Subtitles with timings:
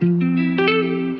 [0.00, 1.18] Hey,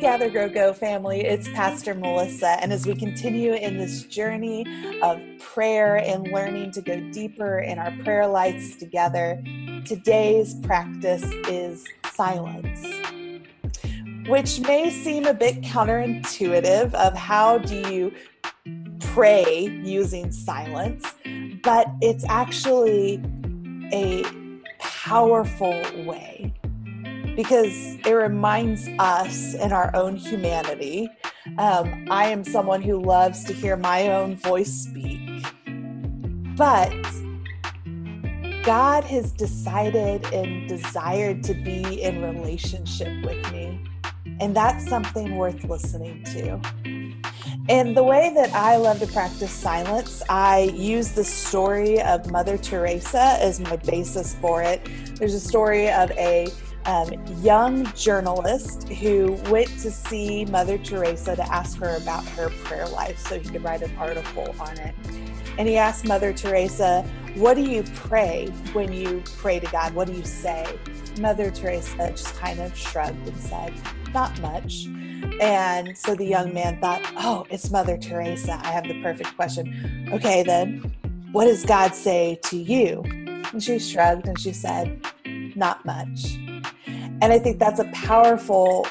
[0.00, 2.50] Gather Grow Go family, it's Pastor Melissa.
[2.62, 4.64] And as we continue in this journey
[5.02, 9.42] of prayer and learning to go deeper in our prayer lives together,
[9.84, 12.86] today's practice is silence,
[14.28, 18.12] which may seem a bit counterintuitive of how do you
[19.00, 21.16] pray using silence,
[21.64, 23.20] but it's actually
[23.92, 24.22] a
[24.78, 26.51] powerful way
[27.36, 31.08] because it reminds us in our own humanity.
[31.58, 35.44] Um, I am someone who loves to hear my own voice speak,
[36.56, 36.92] but
[38.62, 43.80] God has decided and desired to be in relationship with me.
[44.40, 46.60] And that's something worth listening to.
[47.68, 52.56] And the way that I love to practice silence, I use the story of Mother
[52.56, 54.88] Teresa as my basis for it.
[55.16, 56.48] There's a story of a
[56.84, 62.86] um, young journalist who went to see Mother Teresa to ask her about her prayer
[62.88, 64.94] life so he could write an article on it.
[65.58, 69.94] And he asked Mother Teresa, What do you pray when you pray to God?
[69.94, 70.78] What do you say?
[71.20, 73.72] Mother Teresa just kind of shrugged and said,
[74.14, 74.86] Not much.
[75.40, 78.60] And so the young man thought, Oh, it's Mother Teresa.
[78.62, 80.08] I have the perfect question.
[80.12, 80.92] Okay, then,
[81.32, 83.02] what does God say to you?
[83.52, 85.06] And she shrugged and she said,
[85.54, 86.38] Not much.
[87.22, 88.84] And I think that's a powerful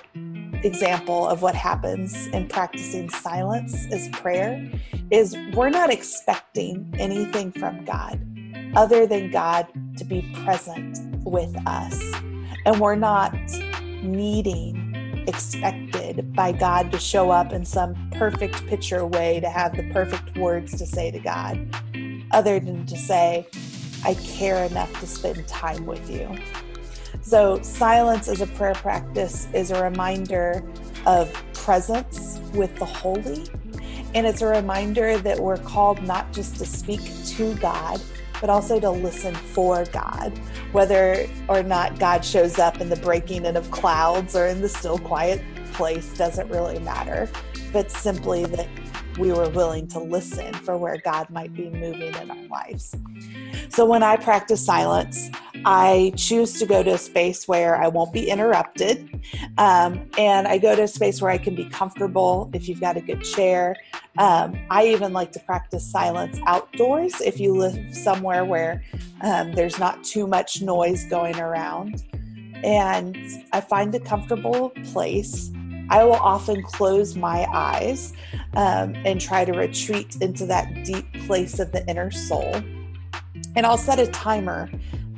[0.64, 4.72] example of what happens in practicing silence as prayer
[5.10, 8.26] is we're not expecting anything from God
[8.74, 12.02] other than God to be present with us.
[12.66, 13.36] And we're not
[14.02, 19.84] needing, expected by God to show up in some perfect picture way to have the
[19.92, 21.59] perfect words to say to God,
[22.32, 23.46] other than to say,
[24.06, 26.34] I care enough to spend time with you.
[27.22, 30.64] So, silence as a prayer practice is a reminder
[31.06, 33.48] of presence with the holy.
[34.14, 38.02] And it's a reminder that we're called not just to speak to God,
[38.42, 40.38] but also to listen for God.
[40.72, 44.70] Whether or not God shows up in the breaking in of clouds or in the
[44.70, 45.42] still quiet
[45.74, 47.30] place doesn't really matter,
[47.72, 48.68] but simply that
[49.20, 52.96] we were willing to listen for where God might be moving in our lives.
[53.70, 55.30] So when I practice silence,
[55.66, 59.22] I choose to go to a space where I won't be interrupted.
[59.58, 62.98] Um, and I go to a space where I can be comfortable if you've got
[62.98, 63.76] a good chair.
[64.18, 68.84] Um, I even like to practice silence outdoors if you live somewhere where
[69.22, 72.04] um, there's not too much noise going around.
[72.64, 73.18] And
[73.54, 75.52] I find a comfortable place.
[75.90, 78.14] I will often close my eyes
[78.56, 82.54] um, and try to retreat into that deep place of the inner soul.
[83.56, 84.70] And I'll set a timer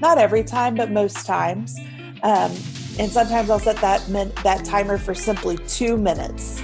[0.04, 1.80] not every time, but most times.
[2.24, 2.52] Um,
[3.00, 6.62] and sometimes I'll set that min- that timer for simply two minutes.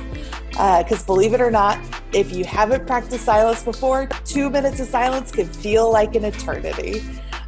[0.52, 1.80] Because uh, believe it or not,
[2.12, 7.02] if you haven't practiced silence before, two minutes of silence can feel like an eternity.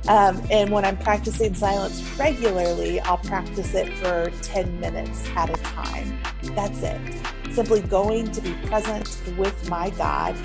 [0.07, 5.61] Um, and when I'm practicing silence regularly, I'll practice it for 10 minutes at a
[5.61, 6.17] time.
[6.55, 7.01] That's it.
[7.51, 10.37] Simply going to be present with my God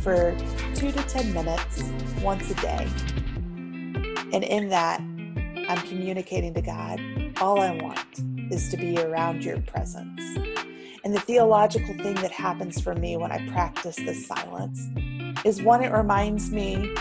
[0.00, 0.36] for
[0.74, 1.82] two to 10 minutes
[2.20, 2.86] once a day.
[4.34, 4.98] And in that,
[5.68, 7.00] I'm communicating to God,
[7.40, 8.18] all I want
[8.52, 10.20] is to be around your presence.
[11.04, 14.88] And the theological thing that happens for me when I practice this silence
[15.44, 16.92] is one, it reminds me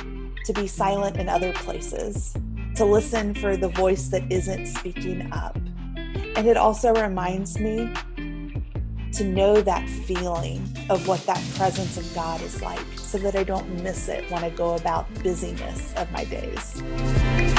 [0.45, 2.35] to be silent in other places,
[2.75, 5.57] to listen for the voice that isn't speaking up.
[6.35, 7.91] And it also reminds me
[9.13, 13.43] to know that feeling of what that presence of God is like so that I
[13.43, 17.52] don't miss it when I go about busyness of my days.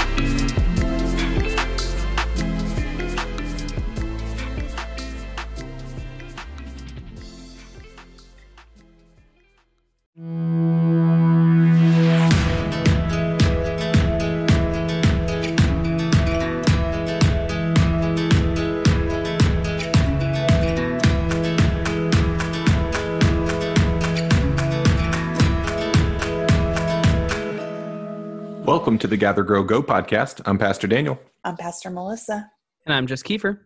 [29.04, 30.40] To the Gather Grow Go podcast.
[30.46, 31.20] I'm Pastor Daniel.
[31.44, 32.50] I'm Pastor Melissa.
[32.86, 33.58] And I'm just Kiefer.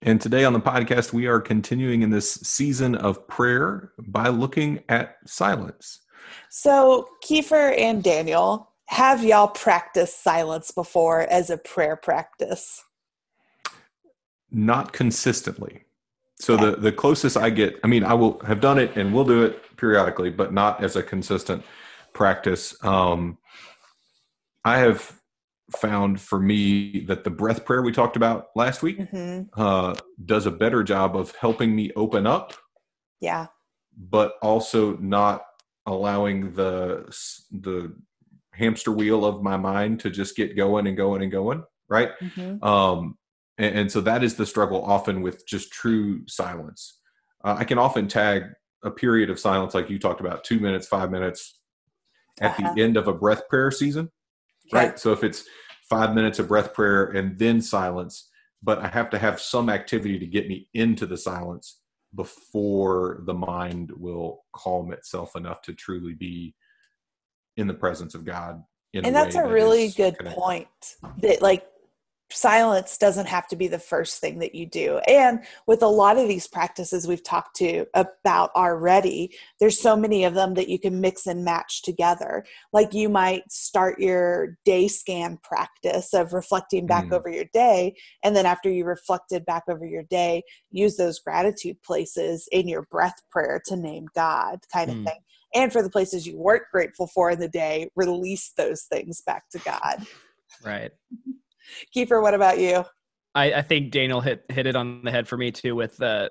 [0.00, 4.84] And today on the podcast, we are continuing in this season of prayer by looking
[4.88, 6.02] at silence.
[6.50, 12.80] So, Kiefer and Daniel, have y'all practiced silence before as a prayer practice?
[14.52, 15.82] Not consistently.
[16.38, 19.24] So, the, the closest I get, I mean, I will have done it and we'll
[19.24, 21.64] do it periodically, but not as a consistent
[22.12, 22.76] practice.
[22.84, 23.38] Um,
[24.64, 25.20] I have
[25.76, 30.46] found for me that the breath prayer we talked about last week hmm uh, does
[30.46, 32.54] a better job of helping me open up,
[33.20, 33.46] Yeah.
[33.96, 35.44] but also not
[35.86, 37.04] allowing the
[37.50, 37.96] the
[38.52, 41.64] hamster wheel of my mind to just get going and going and going.
[41.88, 42.10] Right.
[42.20, 43.16] hmm Um,
[43.58, 47.00] and, and so that is the struggle often with just true silence.
[47.44, 48.44] Uh, I can often tag
[48.84, 51.58] a period of silence, like you talked about, two minutes, five minutes,
[52.40, 52.72] at Uh-huh.
[52.74, 54.10] the end of a breath prayer season
[54.72, 54.98] right?
[54.98, 55.44] So if it's
[55.88, 58.28] five minutes of breath prayer and then silence,
[58.62, 61.80] but I have to have some activity to get me into the silence
[62.14, 66.54] before the mind will calm itself enough to truly be
[67.56, 68.62] in the presence of God.
[68.92, 70.40] In and way that's a that really good connected.
[70.40, 70.68] point
[71.18, 71.66] that like
[72.32, 76.16] silence doesn't have to be the first thing that you do and with a lot
[76.16, 80.78] of these practices we've talked to about already there's so many of them that you
[80.78, 86.86] can mix and match together like you might start your day scan practice of reflecting
[86.86, 87.12] back Mm.
[87.12, 91.82] over your day and then after you reflected back over your day use those gratitude
[91.82, 95.04] places in your breath prayer to name god kind of Mm.
[95.04, 95.20] thing
[95.54, 99.48] and for the places you weren't grateful for in the day release those things back
[99.50, 100.06] to god
[100.64, 100.92] Right.
[101.94, 102.84] Kiefer, what about you?
[103.34, 106.28] I, I think Daniel hit hit it on the head for me too with uh,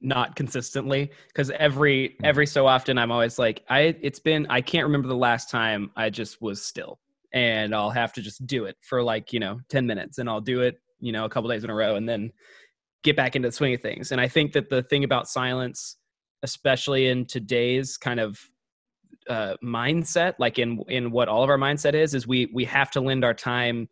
[0.00, 4.86] not consistently because every every so often I'm always like I it's been I can't
[4.86, 6.98] remember the last time I just was still
[7.32, 10.40] and I'll have to just do it for like you know ten minutes and I'll
[10.40, 12.32] do it you know a couple days in a row and then
[13.04, 15.96] get back into the swing of things and I think that the thing about silence
[16.42, 18.38] especially in today's kind of
[19.28, 22.90] uh, mindset like in in what all of our mindset is is we we have
[22.90, 23.88] to lend our time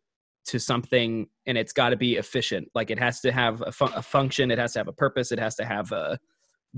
[0.47, 2.69] to something and it's got to be efficient.
[2.75, 5.33] Like it has to have a, fun- a function it has to have a purpose
[5.33, 6.19] it has to have a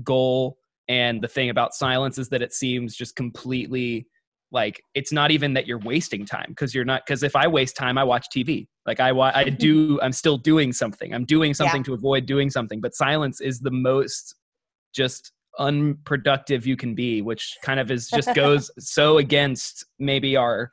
[0.03, 0.57] goal.
[0.87, 4.07] And the thing about silence is that it seems just completely
[4.51, 7.75] like it's not even that you're wasting time because you're not because if i waste
[7.75, 9.55] time i watch tv like i i mm-hmm.
[9.57, 11.13] do i'm still doing something.
[11.13, 12.81] I'm doing something to avoid doing something.
[12.81, 14.35] But silence is the most
[14.93, 20.71] just unproductive you can be which kind of is just goes so against maybe our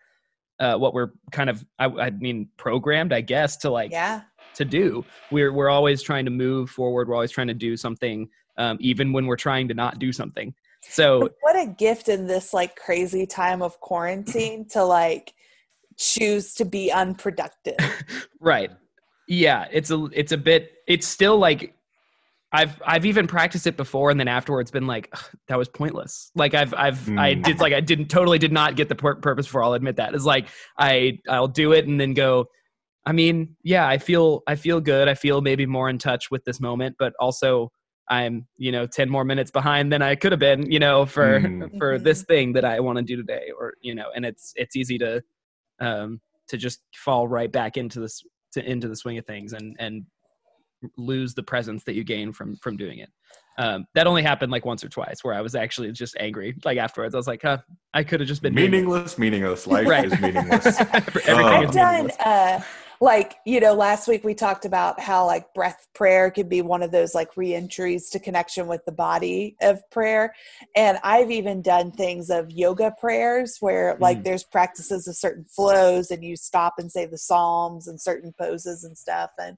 [0.60, 4.22] uh, what we're kind of I, I mean programmed i guess to like Yeah.
[4.54, 8.28] to do we're we're always trying to move forward we're always trying to do something
[8.58, 10.54] um, even when we're trying to not do something
[10.88, 15.34] so What a gift in this like crazy time of quarantine to like
[15.98, 17.76] choose to be unproductive.
[18.40, 18.70] right
[19.28, 21.74] yeah it's a it's a bit it's still like
[22.52, 25.12] i've i've even practiced it before and then afterwards been like
[25.48, 27.42] that was pointless like i've i've i Mm.
[27.42, 30.14] did like i didn't totally did not get the pur- purpose for i'll admit that
[30.14, 30.48] it's like
[30.78, 32.46] i i'll do it and then go
[33.04, 36.44] i mean yeah i feel i feel good i feel maybe more in touch with
[36.44, 37.70] this moment but also
[38.08, 41.40] i'm you know 10 more minutes behind than i could have been you know for
[41.40, 41.70] Mhm.
[41.78, 44.76] for this thing that i want to do today or you know and it's it's
[44.76, 45.20] easy to
[45.80, 48.22] um to just fall right back into this
[48.52, 50.04] to into the swing of things and and
[50.96, 53.10] lose the presence that you gain from from doing it
[53.58, 56.78] um that only happened like once or twice where i was actually just angry like
[56.78, 57.58] afterwards i was like huh
[57.94, 59.66] i could have just been meaningless, meaningless.
[59.66, 60.04] Life Right.
[60.04, 60.78] is meaningless.
[61.26, 62.16] everything Uh, is I've done meaningless.
[62.24, 62.60] uh
[63.00, 66.82] like you know last week we talked about how like breath prayer could be one
[66.82, 70.34] of those like reentries to connection with the body of prayer
[70.74, 74.24] and i've even done things of yoga prayers where like Mm.
[74.24, 78.84] there's practices of certain flows and you stop and say the psalms and certain poses
[78.84, 79.56] and stuff and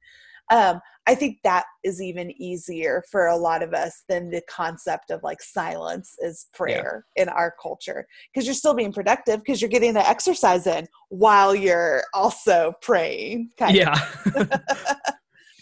[0.51, 5.11] um, i think that is even easier for a lot of us than the concept
[5.11, 9.71] of like silence is prayer in our culture because you're still being productive because you're
[9.71, 13.51] getting the exercise in while you're also praying.
[13.59, 13.95] Kind yeah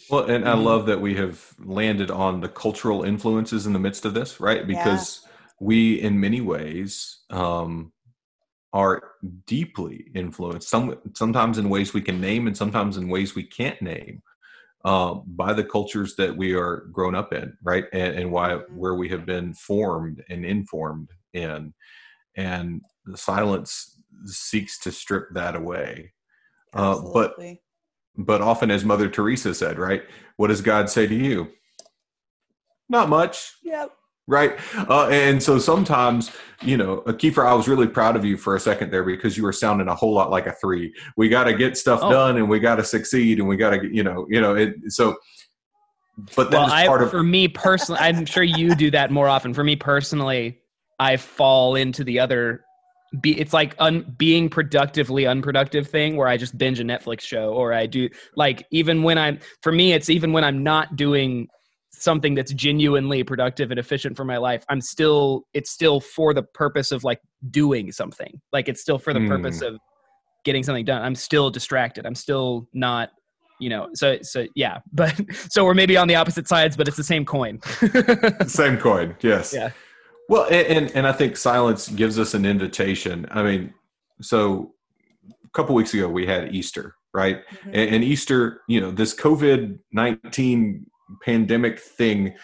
[0.09, 0.63] Well, and I Mhm.
[0.65, 4.65] love that we have landed on the cultural influences in the midst of this, right?
[4.67, 5.27] Because
[5.61, 7.93] we, in many ways, um,
[8.73, 9.03] are
[9.47, 10.69] deeply influenced.
[10.69, 14.23] Some sometimes in ways we can name, and sometimes in ways we can't name,
[14.87, 17.87] um, by the cultures that we are grown up in, right?
[17.93, 18.71] And, and why Mhm.
[18.71, 21.75] where we have been formed and informed in,
[22.37, 26.13] and the silence seeks to strip that away.
[26.73, 27.35] Uh, but
[28.17, 30.05] but often, as Mother Teresa said, right?
[30.37, 31.53] What does God say to you?
[32.89, 33.91] Not much, yep.
[34.27, 34.59] Right?
[34.89, 36.31] Uh, and so sometimes,
[36.63, 39.37] you know, uh, Kiefer, I was really proud of you for a second there because
[39.37, 40.95] you were sounding a whole lot like a three.
[41.17, 42.11] We got to get stuff Oh.
[42.11, 44.55] done, and we got to succeed, and we got to, you know, you know.
[44.55, 45.17] It, so,
[46.35, 49.11] but that well is I, part of for me personally i'm sure you do that
[49.11, 50.59] more often for me personally
[50.99, 52.65] i fall into the other
[53.21, 57.53] be it's like un, being productively unproductive thing where i just binge a netflix show
[57.53, 61.49] or i do like even when i'm for me it's even when i'm not doing
[62.03, 66.43] something that's genuinely productive and efficient for my life i'm still it's still for the
[66.43, 69.29] purpose of like doing something like it's still for the Hmm.
[69.29, 69.79] purpose of
[70.47, 71.03] getting something done.
[71.03, 72.07] I'm still distracted.
[72.07, 73.11] I'm still not,
[73.61, 73.89] you know.
[73.95, 77.27] So so yeah, but so we're maybe on the opposite sides, but it's the same
[77.27, 77.61] coin.
[78.47, 79.17] same coin.
[79.21, 79.53] Yes.
[79.53, 79.71] Yeah.
[80.31, 83.27] Well, and, and and I think silence gives us an invitation.
[83.31, 83.75] I mean,
[84.23, 84.73] so
[85.45, 87.45] a couple weeks ago we had Easter, right?
[87.47, 87.69] Mm-hmm.
[87.75, 90.87] And, and Easter, you know, this COVID nineteen
[91.23, 92.35] pandemic thing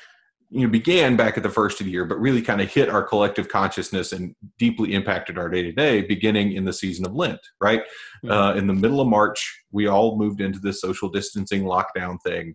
[0.53, 2.89] you know began back at the first of the year but really kind of hit
[2.89, 7.15] our collective consciousness and deeply impacted our day to day beginning in the season of
[7.15, 7.83] lent right?
[8.29, 12.55] Uh, in the middle of march we all moved into this social distancing lockdown thing.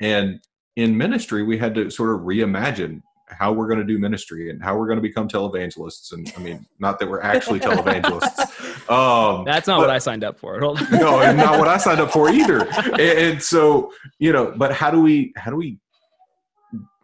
[0.00, 0.40] And
[0.76, 4.62] in ministry we had to sort of reimagine how we're going to do ministry and
[4.62, 6.12] how we're going to become televangelists.
[6.12, 10.24] And i mean not that we're actually televangelists um, that's not but, what i signed
[10.24, 10.58] up for.
[10.60, 12.66] No not what i signed up for either.
[12.68, 15.78] And, and so you know but how do we how do we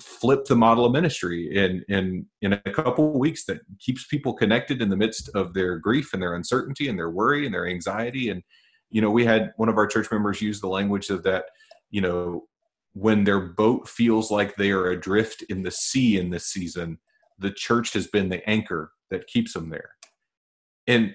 [0.01, 4.35] flip the model of ministry in in in a couple of weeks that keeps people
[4.35, 7.67] connected in the midst of their grief and their uncertainty and their worry and their
[7.67, 8.31] anxiety?
[8.31, 8.43] And
[8.91, 11.47] you know we had one of our church members use the language of that
[11.91, 12.45] you know
[12.93, 16.99] when their boat feels like they are adrift in the sea in this season
[17.39, 19.91] the church has been the anchor that keeps them there.
[20.87, 21.15] And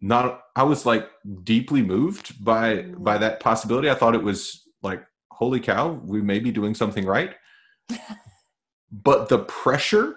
[0.00, 1.08] not i was like
[1.42, 6.38] deeply moved by by that possibility i thought it was like holy cow we may
[6.38, 7.34] be doing something right
[8.90, 10.16] but the pressure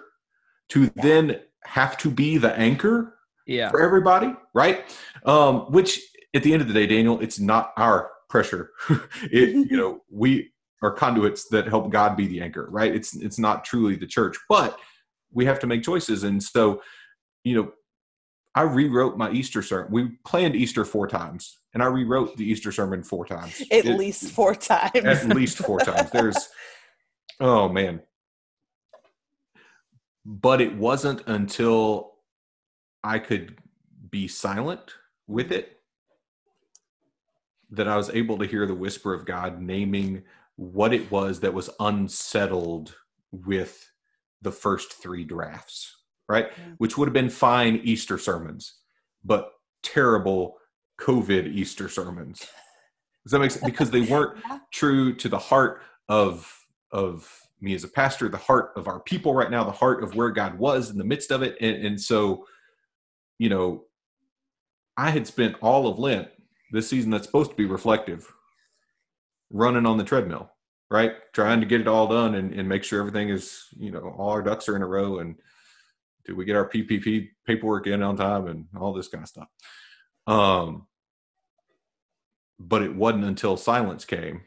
[0.68, 0.90] to yeah.
[0.96, 3.14] then have to be the anchor
[3.46, 3.70] yeah.
[3.70, 4.84] for everybody, right?
[5.26, 6.00] Um, which
[6.34, 8.70] at the end of the day, Daniel, it's not our pressure.
[9.22, 12.94] it, you know, we are conduits that help God be the anchor, right?
[12.94, 14.78] It's it's not truly the church, but
[15.32, 16.22] we have to make choices.
[16.22, 16.80] And so,
[17.44, 17.72] you know,
[18.54, 19.92] I rewrote my Easter sermon.
[19.92, 23.60] We planned Easter four times, and I rewrote the Easter sermon four times.
[23.70, 24.90] At it, least four times.
[24.94, 26.10] At least four times.
[26.10, 26.48] There's
[27.40, 28.02] Oh man.
[30.26, 32.12] But it wasn't until
[33.02, 33.56] I could
[34.10, 34.92] be silent
[35.26, 35.78] with it
[37.70, 40.22] that I was able to hear the whisper of God naming
[40.56, 42.94] what it was that was unsettled
[43.32, 43.90] with
[44.42, 45.96] the first three drafts,
[46.30, 46.48] right?
[46.56, 46.64] Yeah.
[46.78, 48.74] Which would have been fine Easter sermons,
[49.24, 50.56] but terrible
[51.00, 52.46] COVID Easter sermons.
[53.24, 53.64] Does that make sense?
[53.64, 56.56] Because they weren't true to the heart of
[56.92, 60.14] of me as a pastor, the heart of our people right now, the heart of
[60.14, 61.56] where God was in the midst of it.
[61.60, 62.46] And, and so,
[63.38, 63.84] you know,
[64.96, 66.28] I had spent all of Lent
[66.72, 68.32] this season that's supposed to be reflective,
[69.50, 70.50] running on the treadmill,
[70.90, 71.12] right?
[71.32, 74.30] Trying to get it all done and, and make sure everything is, you know, all
[74.30, 75.36] our ducks are in a row and
[76.26, 79.48] do we get our PPP paperwork in on time and all this kind of stuff.
[80.26, 80.86] Um,
[82.58, 84.42] but it wasn't until silence came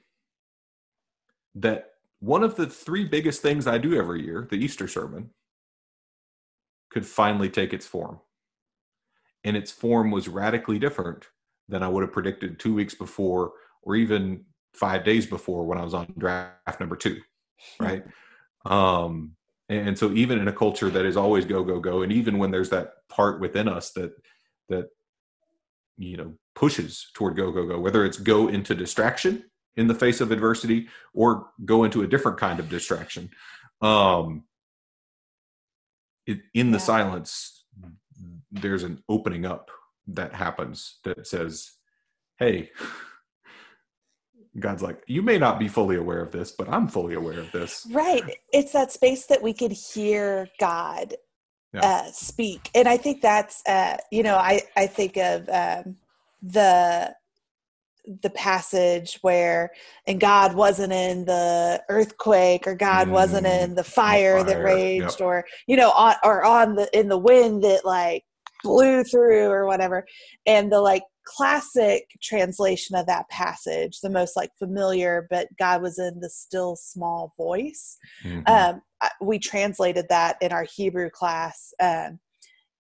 [1.55, 5.31] that one of the three biggest things I do every year, the Easter sermon,
[6.91, 8.19] could finally take its form.
[9.43, 11.25] And its form was radically different
[11.67, 13.51] than I would have predicted two weeks before
[13.81, 17.19] or even five days before when I was on draft number two.
[17.79, 18.03] Right.
[18.65, 19.35] um,
[19.69, 22.51] and so even in a culture that is always go, go, go, and even when
[22.51, 24.13] there's that part within us that
[24.69, 24.89] that
[25.97, 29.43] you know pushes toward go, go, go, whether it's go into distraction
[29.75, 33.29] in the face of adversity or go into a different kind of distraction
[33.81, 34.43] um
[36.25, 36.83] it, in the yeah.
[36.83, 37.65] silence
[38.51, 39.71] there's an opening up
[40.07, 41.71] that happens that says
[42.37, 42.69] hey
[44.59, 47.51] God's like, you may not be fully aware of this, but I'm fully aware of
[47.51, 47.87] this.
[47.91, 48.23] Right.
[48.51, 51.15] It's that space that we could hear God
[51.73, 51.81] yeah.
[51.81, 52.69] uh, speak.
[52.75, 55.95] And I think that's, uh, you know, I, I think of um,
[56.41, 57.15] the
[58.21, 59.71] the passage where
[60.07, 64.57] and God wasn't in the earthquake or God mm, wasn't in the fire, the fire
[64.57, 65.21] that raged yep.
[65.21, 68.23] or you know on or on the in the wind that like
[68.61, 70.05] blew through or whatever
[70.45, 75.99] and the like classic translation of that passage the most like familiar but God was
[75.99, 78.41] in the still small voice mm-hmm.
[78.47, 78.81] um
[79.21, 82.19] we translated that in our Hebrew class um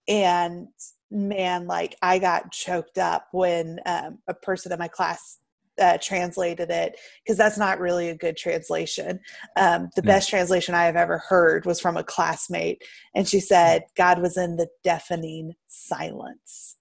[0.07, 0.67] and
[1.13, 5.37] man, like I got choked up when um, a person in my class
[5.79, 9.19] uh, translated it because that's not really a good translation.
[9.55, 10.07] Um, the mm.
[10.07, 12.83] best translation I have ever heard was from a classmate,
[13.15, 16.75] and she said, God was in the deafening silence.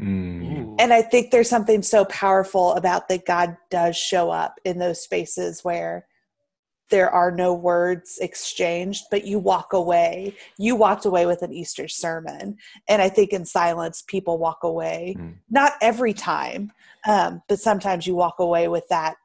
[0.00, 0.76] Mm.
[0.78, 5.02] And I think there's something so powerful about that God does show up in those
[5.02, 6.06] spaces where
[6.90, 10.34] there are no words exchanged, but you walk away.
[10.58, 12.56] You walked away with an Easter sermon.
[12.88, 15.16] And I think in silence, people walk away.
[15.18, 15.36] Mm.
[15.48, 16.72] Not every time,
[17.06, 19.16] um, but sometimes you walk away with that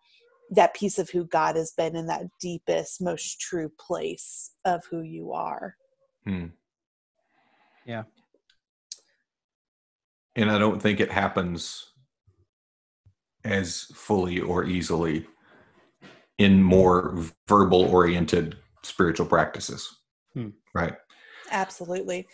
[0.52, 5.02] that piece of who God has been in that deepest, most true place of who
[5.02, 5.76] you are.
[6.28, 6.52] Mm.
[7.84, 8.04] Yeah.
[10.36, 11.92] And I don't think it happens
[13.44, 15.28] as fully or easily
[16.38, 17.16] in more
[17.48, 20.00] verbal oriented spiritual practices.
[20.34, 20.50] Hmm.
[20.74, 20.94] Right.
[21.52, 22.28] Absolutely.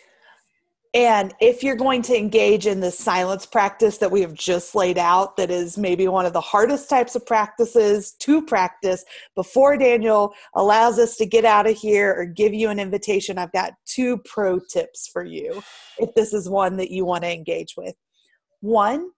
[0.94, 4.98] And if you're going to engage in this silence practice that we have just laid
[4.98, 9.02] out, that is maybe one of the hardest types of practices to practice
[9.34, 13.52] before Daniel allows us to get out of here or give you an invitation, I've
[13.52, 15.62] got two pro tips for you
[15.98, 17.94] if this is one that you want to engage with.
[18.60, 19.12] One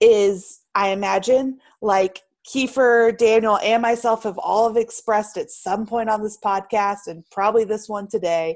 [0.00, 6.08] is, I imagine, like Kiefer, Daniel, and myself have all have expressed at some point
[6.08, 8.54] on this podcast, and probably this one today,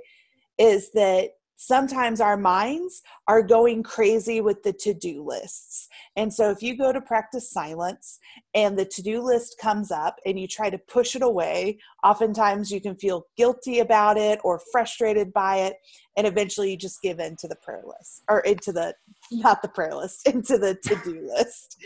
[0.57, 5.89] is that sometimes our minds are going crazy with the to do lists.
[6.17, 8.19] And so, if you go to practice silence
[8.55, 12.73] and the to do list comes up and you try to push it away, oftentimes
[12.73, 15.77] you can feel guilty about it or frustrated by it.
[16.17, 18.95] And eventually, you just give in to the prayer list or into the
[19.31, 21.77] not the prayer list, into the to do list.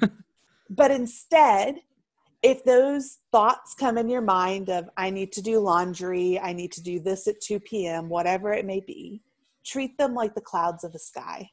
[0.70, 1.80] but instead,
[2.42, 6.72] if those thoughts come in your mind of i need to do laundry i need
[6.72, 9.22] to do this at 2 p.m whatever it may be
[9.64, 11.50] treat them like the clouds of the sky.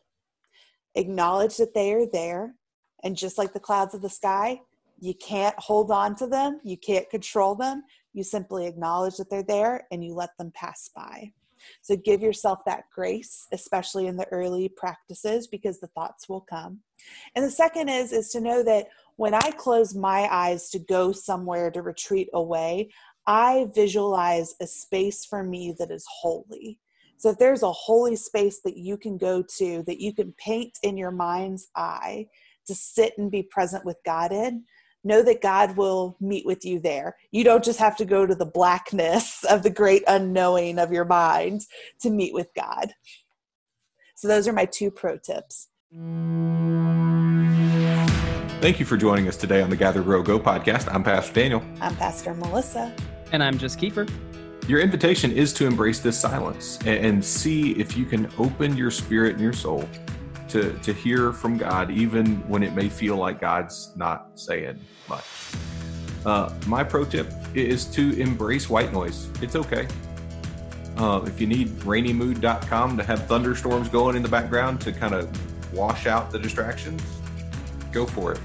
[0.96, 2.56] Acknowledge that they are there
[3.04, 4.62] and just like the clouds of the sky
[5.00, 7.84] you can't hold on to them you can't control them.
[8.14, 11.32] You simply acknowledge that they're there and you let them pass by
[11.82, 16.80] so give yourself that grace especially in the early practices because the thoughts will come
[17.36, 21.12] and the second is is to know that when I close my eyes to go
[21.12, 22.90] somewhere to retreat away,
[23.26, 26.80] I visualize a space for me that is holy.
[27.18, 30.78] So if there's a holy space that you can go to, that you can paint
[30.84, 32.28] in your mind's eye
[32.68, 34.64] to sit and be present with God in,
[35.08, 37.16] know that God will meet with you there.
[37.32, 41.06] You don't just have to go to the blackness of the great unknowing of your
[41.06, 41.62] mind
[42.02, 42.94] to meet with God.
[44.16, 45.70] So those are my two pro tips.
[48.60, 50.92] Thank you for joining us today on the Gather Grow Go podcast.
[50.94, 51.64] I'm Pastor Daniel.
[51.80, 52.94] I'm Pastor Melissa.
[53.32, 54.10] And I'm just Kiefer.
[54.68, 59.34] Your invitation is to embrace this silence and, see if you can open your spirit
[59.34, 59.88] and your soul
[60.50, 64.80] to, to hear from God, even when it may feel like God's not saying
[65.10, 65.24] much.
[66.26, 69.30] Uh, my pro tip is to embrace white noise.
[69.42, 69.88] It's okay.
[70.98, 75.30] Uh, if you need rainymood.com to have thunderstorms going in the background to kind of
[75.74, 77.02] wash out the distractions,
[77.92, 78.40] go for it.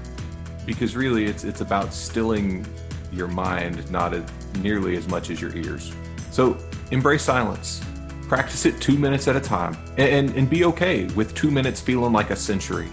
[0.65, 2.65] Because really, it's it's about stilling
[3.11, 4.23] your mind, not as,
[4.59, 5.91] nearly as much as your ears.
[6.31, 6.57] So
[6.91, 7.81] embrace silence.
[8.27, 11.81] Practice it two minutes at a time, and, and, and be okay with two minutes
[11.81, 12.89] feeling like a century.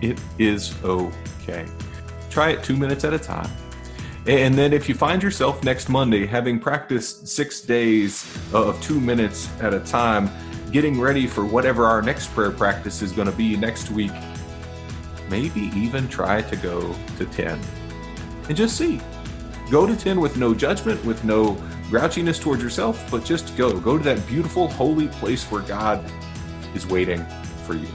[0.00, 1.66] It is okay.
[2.30, 3.50] Try it two minutes at a time.
[4.26, 9.48] And then, if you find yourself next Monday having practiced six days of two minutes
[9.60, 10.28] at a time,
[10.70, 14.12] getting ready for whatever our next prayer practice is going to be next week,
[15.30, 17.58] maybe even try to go to 10
[18.48, 19.00] and just see.
[19.70, 21.54] Go to 10 with no judgment, with no
[21.90, 23.78] grouchiness towards yourself, but just go.
[23.78, 26.04] Go to that beautiful, holy place where God
[26.74, 27.24] is waiting
[27.66, 27.88] for you.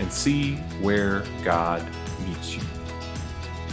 [0.00, 1.86] And see where God
[2.26, 2.62] meets you.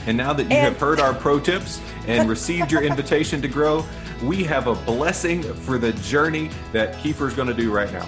[0.06, 3.48] And now that you and- have heard our pro tips and received your invitation to
[3.48, 3.84] grow,
[4.24, 8.08] we have a blessing for the journey that Kiefer is going to do right now.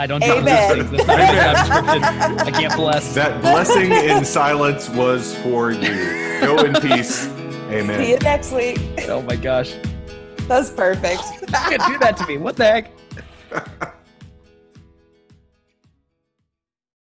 [0.00, 0.90] I I don't know Amen.
[0.90, 1.02] this.
[1.10, 3.14] I can't bless.
[3.14, 6.40] That blessing in silence was for you.
[6.40, 7.26] Go in peace.
[7.68, 8.02] Amen.
[8.02, 8.80] See you next week.
[9.08, 9.74] Oh my gosh.
[10.48, 11.20] That's perfect.
[11.42, 12.38] you can't do that to me.
[12.38, 13.92] What the heck?